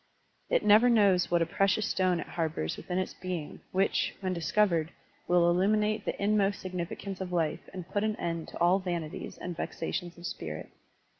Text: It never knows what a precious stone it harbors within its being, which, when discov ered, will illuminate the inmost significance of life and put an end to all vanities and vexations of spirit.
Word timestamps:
It 0.49 0.65
never 0.65 0.89
knows 0.89 1.29
what 1.29 1.43
a 1.43 1.45
precious 1.45 1.87
stone 1.87 2.19
it 2.19 2.25
harbors 2.29 2.75
within 2.75 2.97
its 2.97 3.13
being, 3.13 3.61
which, 3.71 4.15
when 4.19 4.33
discov 4.33 4.69
ered, 4.69 4.89
will 5.27 5.47
illuminate 5.47 6.05
the 6.05 6.19
inmost 6.19 6.59
significance 6.59 7.21
of 7.21 7.31
life 7.31 7.69
and 7.71 7.87
put 7.87 8.03
an 8.03 8.15
end 8.15 8.47
to 8.47 8.57
all 8.57 8.79
vanities 8.79 9.37
and 9.37 9.55
vexations 9.55 10.17
of 10.17 10.25
spirit. 10.25 10.71